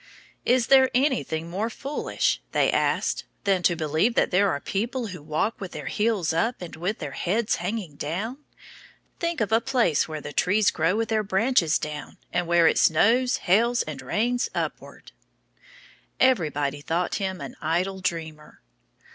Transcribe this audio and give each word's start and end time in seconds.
"Is 0.45 0.65
there 0.65 0.89
anything 0.95 1.47
more 1.47 1.69
foolish," 1.69 2.41
they 2.53 2.71
asked, 2.71 3.25
"than 3.43 3.61
to 3.61 3.75
believe 3.75 4.15
that 4.15 4.31
there 4.31 4.49
are 4.49 4.59
people 4.59 5.09
who 5.09 5.21
walk 5.21 5.61
with 5.61 5.73
their 5.73 5.85
heels 5.85 6.33
up 6.33 6.59
and 6.59 6.75
with 6.75 6.97
their 6.97 7.11
heads 7.11 7.57
hanging 7.57 7.97
down?" 7.97 8.39
"Think 9.19 9.41
of 9.41 9.51
a 9.51 9.61
place 9.61 10.07
where 10.07 10.19
the 10.19 10.33
trees 10.33 10.71
grow 10.71 10.95
with 10.95 11.09
their 11.09 11.21
branches 11.21 11.77
down, 11.77 12.17
and 12.33 12.47
where 12.47 12.65
it 12.65 12.79
snows, 12.79 13.37
hails, 13.45 13.83
and 13.83 14.01
rains 14.01 14.49
upward!" 14.55 15.11
Everybody 16.19 16.81
thought 16.81 17.13
him 17.21 17.39
an 17.39 17.55
idle 17.61 17.99
dreamer. 18.01 18.63